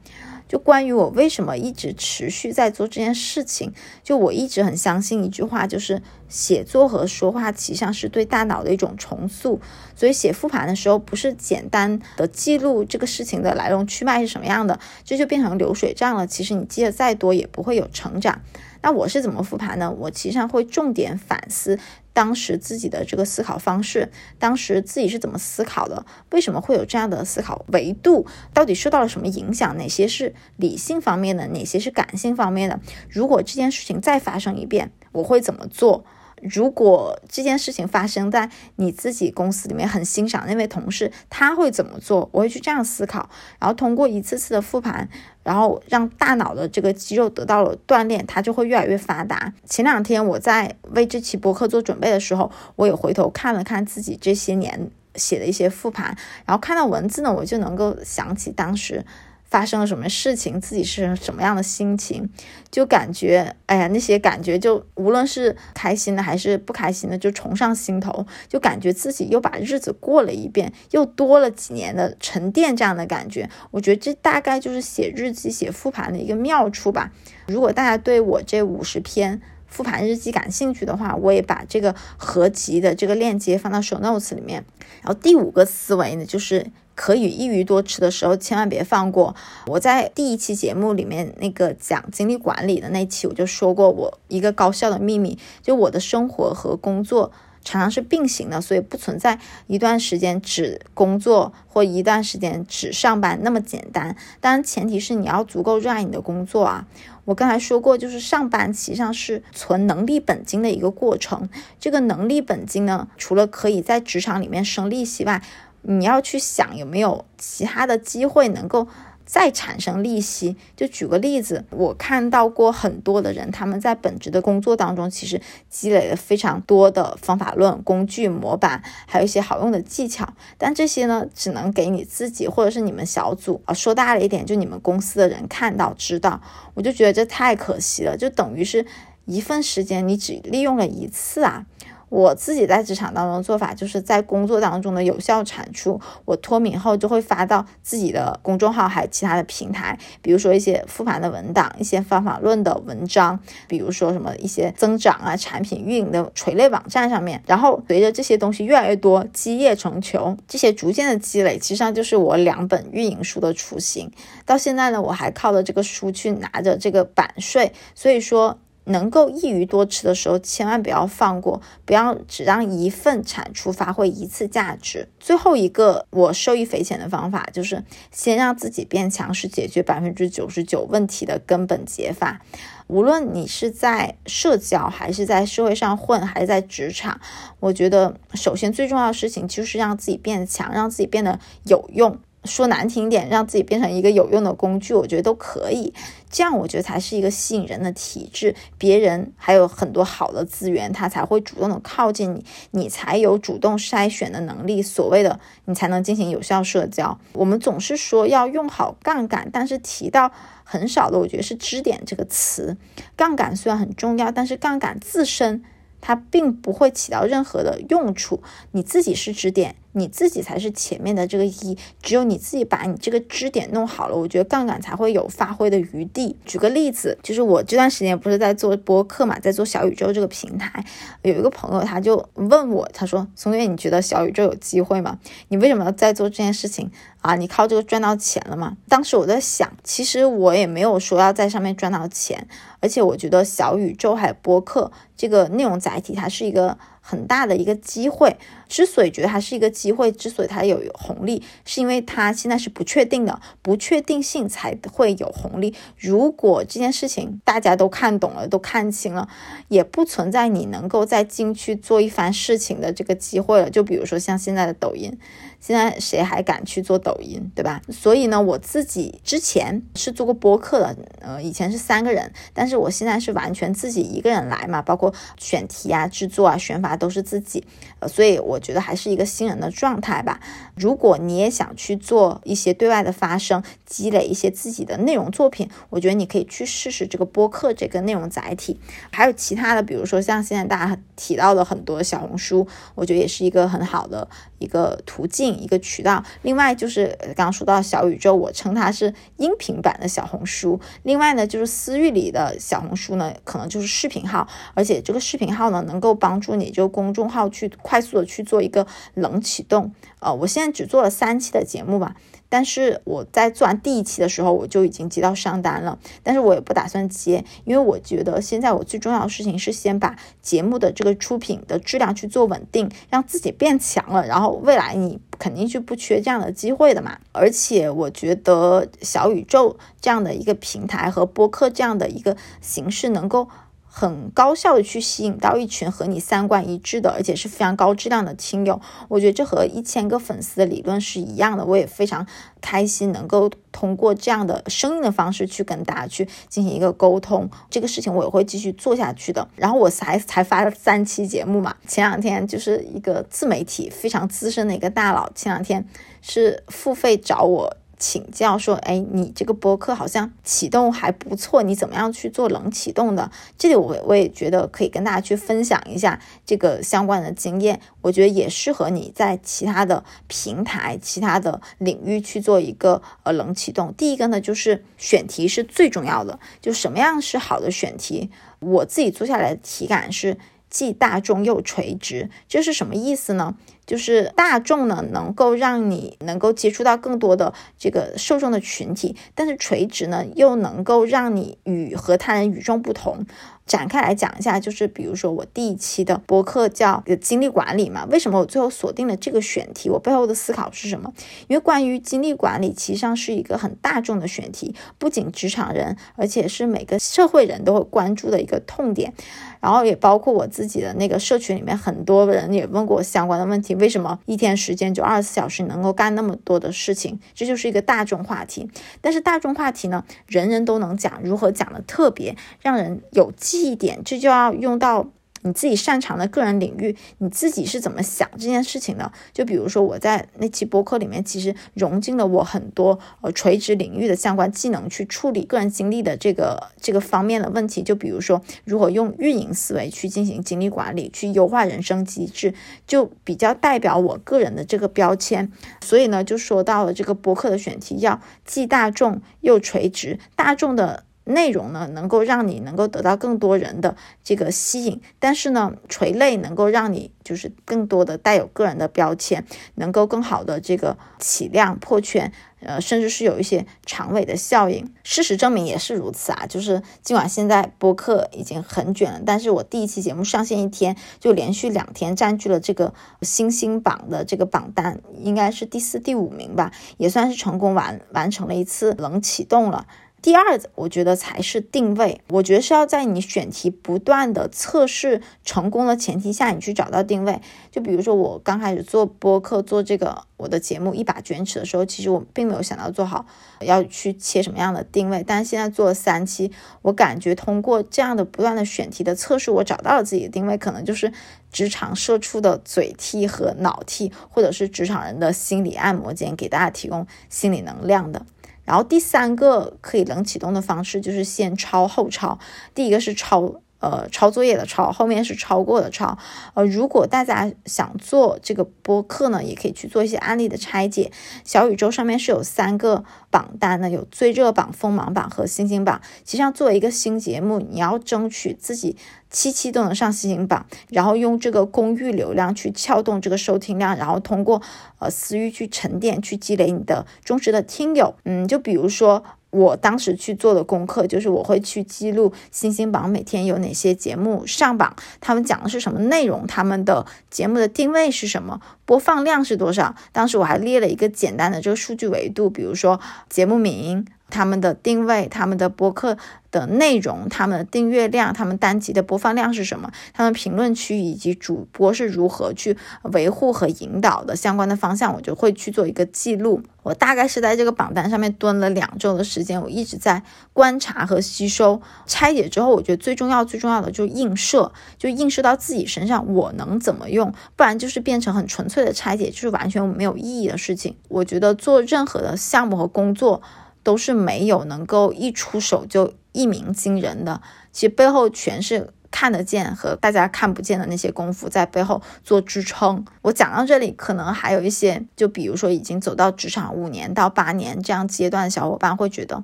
[0.51, 3.71] 就关于我为什么一直持续在做这件事情，
[4.03, 9.61] 就我一直很相信一句话，就是写作和说话其实上是对大脑的一种重塑。
[9.95, 16.27] 所以写复盘的时候，不是简单的记录这个事情的来龙去脉是什么样的，这就变成流水账了。
[16.27, 18.41] 其实你记得再多也不会有成长。
[18.81, 19.89] 那我是怎么复盘呢？
[19.89, 21.79] 我其实上会重点反思
[22.13, 29.75] 当时自己的这个思考方式，当时自己是怎么思考的，为什么会有这样的思考维度，到底受到了什么影响？
[29.77, 32.79] 哪些是理性方面的，哪些是感性方面的？
[33.09, 36.03] 如果这件事情再发生一遍，我会怎么做？
[36.41, 42.29] 如果这件事情发生在你自己公司里面，很欣赏那位同事，他会怎么做？
[42.31, 45.07] 我会去这样思考，然后通过一次次的复盘，
[45.43, 49.53] 然后让大脑的这个肌肉得到了锻炼，它就会越来越发达。
[49.65, 59.05] 前两天我在为这期博客做准备的时候，我也回头看了看自己这些年写的一些复盘，然后看到文字呢，我就能够想起当时。
[59.51, 62.29] 发生了什么事情，自己是什么样的心情，
[62.71, 73.49] 就感觉，哎呀，那些感觉就无论是开心的还是不开心的，就重上心头，就感觉自己又把日子过了一遍，又多了几年的沉淀，这样的感觉。
[73.71, 77.11] 我觉得这大概就是写日记、写复盘的一个妙处吧。
[77.47, 84.63] 如果大家对我这五十篇复盘日记感兴趣的话，我也把这个合集的这个链接放到 show notes 里面。
[85.01, 86.67] 然后第五个思维呢，就是。
[87.01, 89.35] 可以一鱼多吃的时候，千万别放过。
[89.65, 97.31] 我在第一期节目里面那个讲精力管理的那期，我就说过我一个高效的秘密，就我的生活和工作
[97.63, 104.15] 常常是并行的，所以不存在一段时间只工作或一段时间只上班那么简单。
[104.39, 106.85] 当然，前提是你要足够热爱你的工作啊。
[107.25, 111.49] 我刚才说过，就是上班实际上是存能力本金的一个过程。
[111.79, 115.41] 这个能力本金呢，除了可以在职场里面生利息外，
[115.81, 118.87] 你要去想有没有其他的机会能够
[119.25, 120.55] 再产生利息。
[120.75, 130.27] 就举个例子，我看到过很多的人，他们在本职的工作当中，其实积累了非常多的方法论、工具、模板，还有一些好用的技巧。
[130.57, 136.41] 但这些呢，只能给你自己或者是你们小组啊，说大了一点，就你们公司的人看到知道。
[136.73, 138.85] 我就觉得这太可惜了，就等于是
[139.25, 141.65] 一份时间你只利用了一次啊。
[142.11, 157.41] 我自己在职场当中的做法，就是在工作当中的有效产出，我脱敏后就会发到自己的公众号，还有其他的平台，比如说一些复盘的文档，一些方法论的文章，比如说什么一些增长啊、产品运营的垂类网站上面。
[157.47, 164.11] 然后随着这些东西越来越多，积业成裘，这些逐渐的积累，其实上就是我两本运营书的雏形。
[164.45, 168.59] 到现在呢，我还靠着这个书去拿着这个版税，所以说。
[168.85, 175.07] 能够一鱼多吃的时候，千万不要放过，不要只让一份产出发挥一次价值。
[175.19, 182.41] 最后一个我受益匪浅的方法，就是先让自己变强，是解决百分之九十九问题的根本解法。
[182.87, 187.21] 无论你是在社交，还是在社会上混，还是在职场，
[187.61, 192.19] 我觉得首先最重要的事情就是让自己变强，让自己变得有用。
[192.43, 195.93] 说难听点，让自己变成一个有用的工具，我觉得都可以。
[196.31, 204.81] 这样我觉得才是一个吸引人的体质，别人还有很多好的资源，他才会主动的靠近你，你才有主动筛选的能力。
[204.81, 207.19] 所谓的你才能进行有效社交。
[207.33, 210.31] 我们总是说要用好杠杆，但是提到
[210.63, 212.77] 很少的，我觉得是支点这个词。
[213.15, 215.63] 杠杆虽然很重要，但是杠杆自身。
[216.03, 218.41] 它并不会起到任何的用处，
[218.71, 226.37] 你自己是支点，你自己才是前面的这个一，只有你自己把你这个支点弄好了，我觉得杠杆才会有发挥的余地。
[226.45, 230.85] 举个例子，就是我这段时间不是在做播客嘛，在做小宇宙这个平台，
[231.21, 235.19] 有一个朋友他就问我，他说：“松月，你觉得小宇宙有机会吗？
[235.49, 236.89] 你为什么要在做这件事情
[237.21, 237.35] 啊？
[237.35, 242.47] 你靠这个赚到钱了吗？”当时我在想，其实我也没有说要在上面赚到钱。
[242.79, 246.75] 而且我觉得小宇宙还有播客这个内容载体，它是一个
[247.11, 248.37] 很大的一个机会。
[248.69, 255.75] 之所以觉得它是一个机会，之所以它有红利，是因为它现在是不确定的，不确定性才会有红利。
[255.97, 259.27] 如果这件事情大家都看懂了，都看清了，
[259.67, 263.69] 也不存在你能够再进去做一番事情的这个机会了。
[263.69, 265.17] 就比如说像现在的抖音。
[265.61, 267.81] 现在谁还敢去做抖音，对吧？
[267.89, 277.63] 所以呢，我自己之前是做过播客的，呃，以前是三个人，但是我现在是完全自己一个人来嘛，包括选题啊、制作啊、选法都是自己，
[277.99, 280.39] 呃，所以我觉得还是一个新人的状态吧。
[280.75, 288.79] 如果你也想去做一些对外的发声，积累一些自己的内容作品，我觉得你可以去试试这个播客这个内容载体，
[289.11, 295.50] 还有其他的，比如说像现在大家提到的很多小红书，我觉得也是一个很好的一个途径。
[295.59, 300.79] 一个渠道，另外就是刚刚说到小宇宙，我称它是音频版的小红书。
[301.03, 309.93] 另外呢，就是私域里的小红书呢，可能就是视频号，而且这个视频号呢，能够帮助你这个公众号去快速的去做一个冷启动。
[310.19, 312.15] 呃，我现在只做了三期的节目吧。
[312.51, 327.17] 但是我在做完第一期的时候，我就已经接到上单了，但是我也不打算接，因为我觉得现在我最重要的事情是先把节目的这个出品的质量去做稳定，让自己变强了，然后未来你肯定是不缺这样的机会的嘛。
[327.31, 333.47] 而且我觉得小宇宙这样的一个平台和播客这样的一个形式能够。
[333.93, 338.79] 很高效的去吸引到一群和你三观一致的，而且是非常高质量的听友。
[339.09, 341.65] 我觉得这和一千个粉丝的理论是一样的。
[341.65, 342.25] 我也非常
[342.61, 347.49] 开心能够通过这样的声音的方式去跟大家去进行一个沟通。
[347.69, 349.45] 这个事情我也会继续做下去的。
[349.57, 351.75] 然后我才才发了三期节目嘛。
[351.85, 355.85] 前两天就是一个自媒体非常资深的一个大佬，前两天
[356.21, 357.75] 是付费找我。
[358.01, 363.29] 请教说，哎，你这个播客好像启动还不错，你怎么样去做冷启动的？
[363.59, 373.93] 这里我我也觉得可以跟大家去分享一下这个相关的经验，我觉得也适合你在其他的平台、其他的领域去做一个呃冷启动。
[373.93, 378.31] 第一个呢，就是选题是最重要的，就什么样是好的选题？
[378.57, 380.39] 我自己做下来的体感是
[380.71, 383.55] 既大众又垂直，这是什么意思呢？
[383.91, 393.25] 就是大众呢，能够让你能够接触到更多的这个受众的群体，但是垂直呢，又能够让你与和他人与众不同。
[393.65, 399.89] 展开来讲一下，就是比如说我第一期的播客叫精力管理嘛，为什么我最后锁定了这个选题？
[399.89, 401.13] 我背后的思考是什么？
[401.47, 409.13] 因为关于精力管理，其实上是一个很大众的选题，不仅职场人，而且是每个社会人都会关注的一个痛点。
[409.61, 417.19] 然后也包括我自己的那个社群里面，很多人也问过我相关的问题：为什么一天时间就二十四小时能够干那么多的事情？
[417.35, 418.67] 这就是一个大众话题。
[419.01, 425.11] 但是大众话题呢，人人都能讲，如何讲的特别让人有记忆点，这就要用到。
[425.43, 429.11] 你自己擅长的个人领域，你自己是怎么想这件事情的？
[429.33, 437.81] 就比如说我在那期播客里面，其实融进了我很多呃垂直领域的相关技能去处理个人经历的这个这个方面的问题。
[437.81, 442.53] 就比如说如何用运营思维去进行精力管理，去优化人生机制，
[442.85, 445.51] 就比较代表我个人的这个标签。
[445.81, 451.05] 所以呢，就说到了这个播客的选题要既大众又垂直，大众的。
[451.23, 459.45] 内容呢，能够让你能够得到更多人的这个吸引，但是呢，垂类能够让你就是更多的带有个人的标签，
[459.75, 464.91] 能够更好的这个起量破圈，呃，甚至是有一些长尾的效应。
[465.03, 479.85] 事实证明也是如此啊，就是尽管现在播客已经很卷了，但是我第一期节目上线一天就连续两天占据了这个星星榜的这个榜单，应该是第四、第五名吧，也算是成功完完成了一次冷启动了。
[480.21, 482.21] 第二，我觉得才是定位。
[482.29, 487.41] 我觉得是要在你选题不断的测试成功的前提下，你去找到定位。
[487.71, 493.25] 就比如说我刚开始做播客，做这个我的节目一把卷尺的时候，其实我并没有想到做好
[493.61, 495.23] 要去切什么样的定位。
[495.25, 496.51] 但是现在做了三期，
[496.83, 501.11] 我感觉通过这样的不断的选题的测试，我找到了自己的定位，可能就是
[501.51, 508.23] 职场社畜的嘴替和脑替，或者是职场人的心理按摩间，给大家提供心理能量的。
[508.71, 512.39] 然后第三个可以冷启动的方式就是先抄后抄，
[512.73, 513.61] 第一个是抄。
[513.81, 516.17] 呃，抄作业的抄，后面是抄过的抄。
[516.53, 521.11] 呃，如果大家想做这个播客呢，也可以去做一些案例的拆解。
[521.43, 525.99] 小宇宙上面是有三个榜单的，有最热榜、锋芒榜和星星榜。
[526.23, 528.95] 其实上作为一个新节目，你要争取自己
[529.31, 534.61] 期期都能上星星榜，然后用这个公域流量去撬动这个收听量，然后通过
[534.99, 538.13] 呃私域去沉淀，去积累你的忠实的听友。
[538.25, 539.23] 嗯，就比如说。
[539.51, 549.95] 我当时去做的功课就是，我会去记录星星榜每天有哪些节目上榜，他们讲的是什么内容，他们的节目的定位是什么，播放量是多少。
[550.11, 552.99] 当时我还列了一个简单的这个数据维度，比如说
[553.29, 554.05] 节目名。
[554.31, 556.17] 他们的定位、他们的播客
[556.49, 559.91] 的内容、他们的订阅量、他们单集的播放量是什么？
[560.13, 562.75] 他们评论区以及主播是如何去
[563.11, 566.63] 维护和引导的相关的方向，我就会去做一个记录。
[566.83, 577.31] 我大概是在这个榜单上面蹲了两周的时间，我一直在观察和吸收、拆解之后，我觉得最重要、最重要的就是映射，就映射到自己身上，我能怎么用？
[577.55, 580.95] 不然就是变成很纯粹的拆解，就是完全没有意义的事情。
[581.07, 583.43] 我觉得做任何的项目和工作。
[583.83, 593.03] 都是没有能够一出手就一鸣惊人的，其实背后全是看得见和大家看不见的那些功夫在背后做支撑。
[593.23, 599.43] 我讲到这里，可能还有一些，就比如说已经走到职场五年到八年这样阶段的小伙伴会觉得，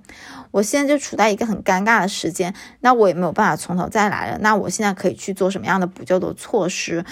[0.52, 4.38] 我现在就处在一个很尴尬的时间，那我也没有办法从头再来了。
[4.40, 7.04] 那我现在可以去做什么样的补救的措施？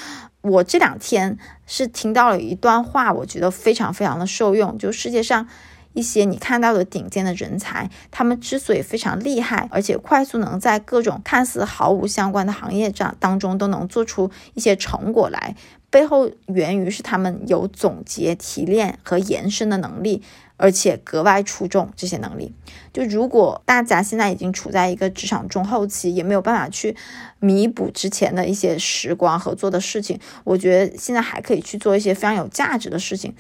[0.42, 5.48] 我这两天是听到了一段话，我觉得非常非常的受用，就世界上。
[5.96, 15.56] 一些你看到的顶尖的人才，他们之所以非常厉害，而且快速能在各种看似毫无相关的行业上当中都能做出一些成果来，
[15.90, 20.22] 背后源于是他们有总结、提炼和延伸的能力，
[20.58, 21.90] 而且格外出众。
[21.96, 22.54] 这些能力，
[22.92, 26.96] 就如果大家现在已经处在一个职场中后期，也没有办法去
[27.40, 33.34] 弥补之前的一些时光和做的事情，我觉得现在还可以去做一些非常有价值的事情。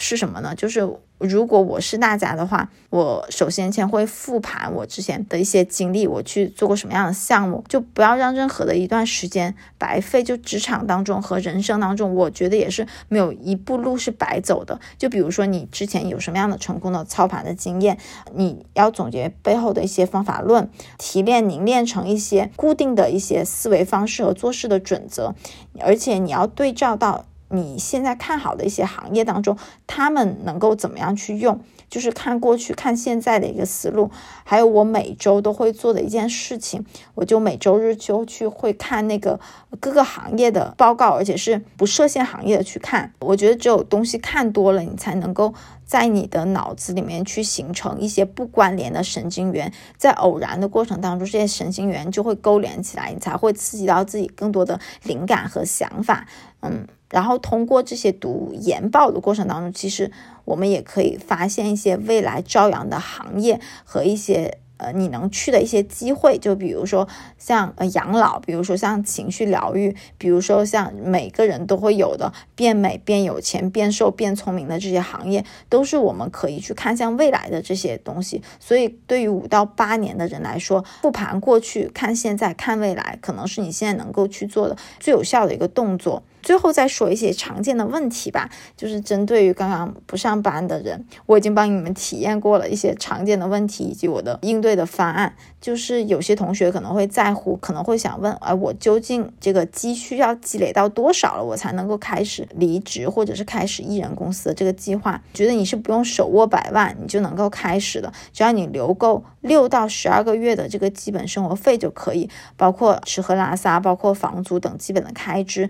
[0.00, 0.54] 是什么呢？
[0.54, 0.88] 就是
[1.18, 10.22] 如果我是大家的话，我首先先会复盘我之前的一些经历，我去做过什么样的项目，就不要让任何的一段时间白费。
[10.22, 14.80] 就职场当中和人生当中，我觉得也是没有一步路是白走的。
[14.96, 17.98] 就比如说你之前有什么样的成功的操盘的经验，
[18.32, 25.34] 你要总结背后的一些方法论，提炼凝练成一些固定的一些思维方式和做事的准则，
[25.80, 27.26] 而且你要对照到。
[27.50, 31.60] 你现在看好的一些行业当中，他们能够怎么样去用？
[31.88, 34.08] 就是看过去、看现在的一个思路。
[34.44, 36.86] 还有我每周都会做的一件事情，
[37.16, 39.40] 我就每周日就去会看那个
[39.80, 43.12] 各个行业的报告，而且是不设限行业的去看。
[43.18, 45.52] 我觉得只有东西看多了，你才能够
[45.84, 56.28] 在你的脑子里面去形成一些不关联的神经元，在偶然的过程当中，这些神经元就会勾连起来，你才会刺激到自己更多的灵感和想法。
[56.60, 56.86] 嗯。
[57.10, 60.10] 然后通过这些读研报的过程当中，其实
[60.44, 64.58] 我们也可以发现一些未来朝阳的行业和一些。
[64.82, 67.06] 呃，你能去的一些机会，就比如说
[67.36, 78.40] 像呃养老，比如说像情绪疗愈，比如说像每个人都会有的变美、变有钱、变瘦、变聪明的这些行业，都是我们可以去看向未来的这些东西。
[78.58, 86.22] 所以，对于五到八年的人来说，复盘过去看现在看未来，可能是你现在能够去做的最有效的一个动作。
[86.42, 94.70] 最后再说一些常见的问题吧，就是针对于刚刚不上班的人，我已经帮你们体验过了一些常见的问题以及我的应对。
[94.70, 105.20] 的方案，就是有些同学可能会在乎，可能会想问，哎，我究竟这个积蓄要积累到多少了，我才能够开始离职，或者是开始艺人公司的这个计划？
[105.34, 115.68] 觉得你是不用手握百万，你就能够开始的，只要你留够六到十二个月的这个基本生活费就可以，包括吃喝拉撒，包括房租等基本的开支，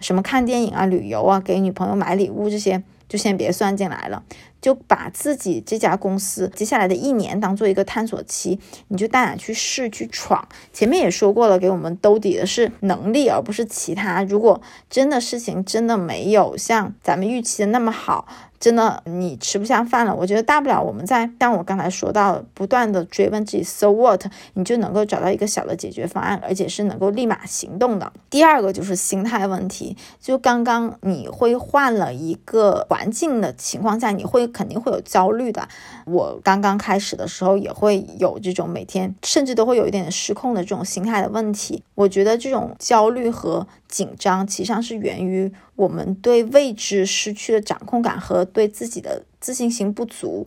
[0.00, 4.22] 什么看电影啊、旅游啊、给女朋友买礼物这些，就先别算进来了。
[4.60, 10.48] 就把自己这家公司接下来的一年当做一个探索期，你就大胆去试去闯。
[10.72, 14.24] 前面也说过了，给我们兜底的是能力，而不是其他。
[14.24, 18.26] 如果真的事情真的没有像咱们预期的那么好。
[18.60, 20.14] 真的，你吃不下饭了。
[20.14, 28.12] 我觉得大不了我们在像我刚才说到，不断的追问自己，so what，你就能够找到一个小的解决方案，而且是能够立马行动的。
[28.28, 35.68] 第二个就是心态问题，就刚刚你会换了一个环境的情况下，你会肯定会有焦虑的。
[36.04, 41.82] 我刚刚开始的时候也会有这种每天甚至都会有一点失控的这种心态的问题。
[41.94, 48.44] 我觉得这种焦虑和紧张，其实上是源于我们对未知失去了掌控感和。
[48.44, 50.46] 对自己的自信心不足，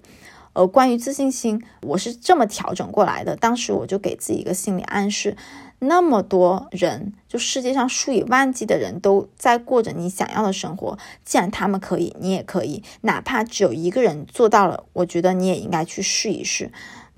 [0.53, 3.35] 呃，关于自信心，我是这么调整过来的。
[3.35, 5.35] 当时我就给自己一个心理暗示：
[5.79, 12.83] 那么多人，就世界上数以万计的人都在过着你想要的生活，既然他们可以，你也可以。
[13.01, 16.71] 哪怕只有一个人做到了，我觉得你也应该去试一试。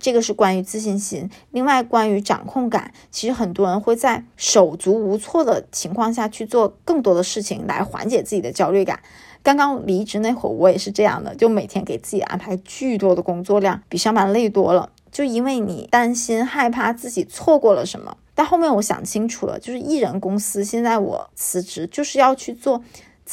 [0.03, 1.29] 这个是关于自信心。
[1.51, 8.99] 另外，关于掌控感，其实很多人会在手足无措的情况下去做更多的事情来缓解自己的焦虑感。
[9.41, 14.89] 刚刚离职那会儿，我也是这样的，就每天给自己安排巨多的工作量，比上班累多了。
[15.09, 18.17] 就因为你担心、害怕自己错过了什么。
[18.35, 22.83] 但后面我想清楚了，就是艺人公司，现在我辞职就是要去做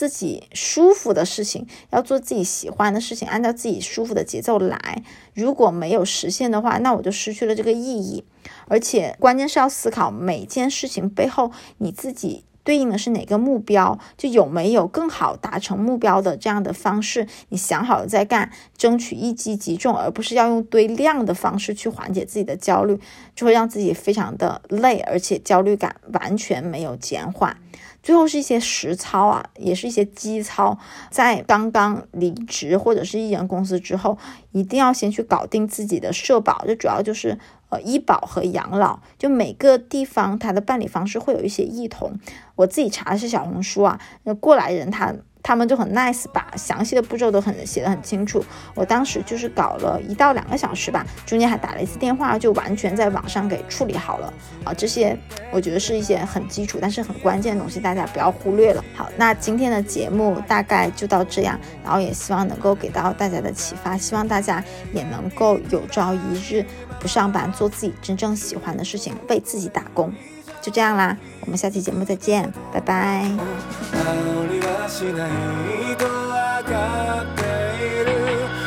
[0.00, 5.02] 自己舒服的事情，要做自己喜欢的事情，按照自己舒服的节奏来。
[5.34, 8.24] 如果没有实现的话，那我就失去了这个意义。
[8.66, 12.46] 而且关键是要思考每件事情背后你自己。
[12.62, 13.98] 对应的是哪个目标？
[14.18, 17.26] 就有没有更好达成目标的这样的方式？
[17.48, 23.00] 你想好了再干，争取一击即中，而不是要用堆量的方式去缓解自己的焦虑，
[23.34, 27.56] 就会让自己非常的累，而且焦虑感完全没有减缓。
[28.02, 30.78] 最后是一些实操啊，也是一些基操，
[31.10, 34.16] 在刚刚离职或者是艺人公司之后，
[34.52, 37.38] 一定要先去搞定自己的社保，这主要就是。
[37.70, 42.18] 呃医保和养老，就每个地方它的办理方式会有一些异同。
[42.56, 45.14] 我自己查的是小红书啊，那过来人他。
[45.42, 48.44] 他们就很 nice，把详细的步骤都很写得很清楚。
[48.74, 54.32] 我当时就是搞了一到两个小时吧，中间还打了一次电话，就完全在网上给处理好了
[54.64, 54.72] 啊。
[54.74, 55.16] 这些
[55.50, 58.84] 我觉得是一些很基础但是很关键的东西，大家不要忽略了。
[58.94, 64.62] 好，那今天的节目大概就到这样，然后也希望能够给到大家的启发，希望大家
[64.92, 66.18] 也能够有朝一
[66.48, 66.64] 日
[66.98, 70.12] 不上班，做自己真正喜欢的事情，为自己打工。
[70.60, 71.16] 就这样啦，
[71.50, 73.24] 们下期节目再见，拜拜。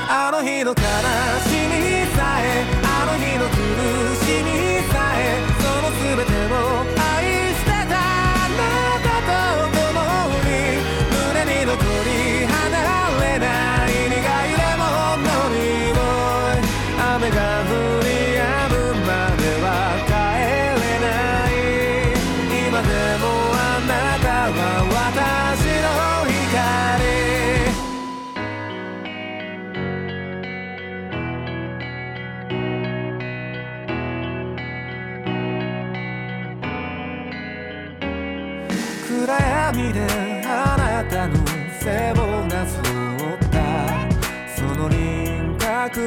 [0.10, 1.80] あの日の悲しみ
[2.16, 3.56] さえあの日の苦
[4.26, 4.48] しみ
[4.92, 5.22] さえ
[5.60, 7.03] その全てを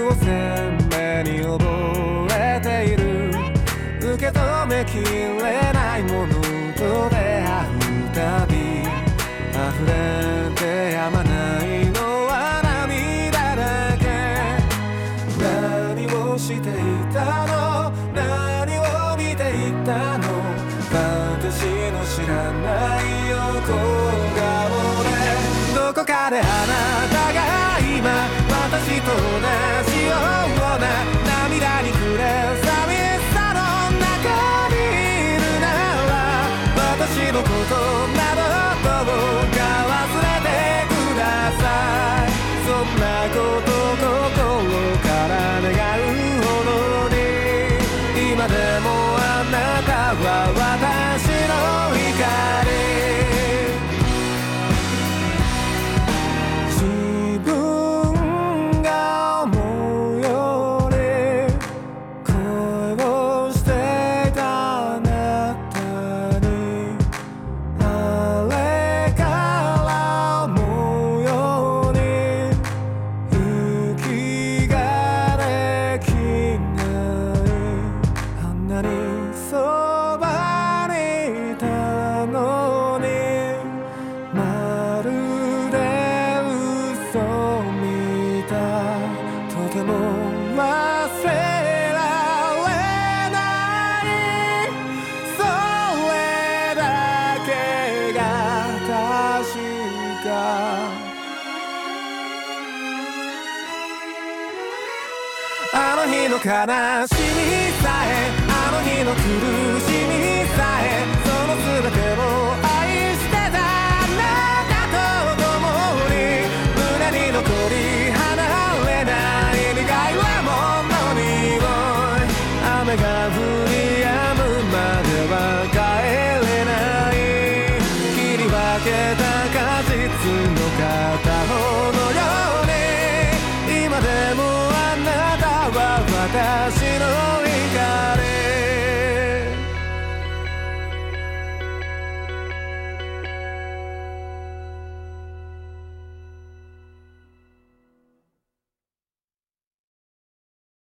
[0.09, 1.66] を鮮明に覚え